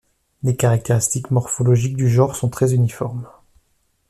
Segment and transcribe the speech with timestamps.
[0.41, 3.27] Les caractéristiques morphologiques du genre sont très uniformes.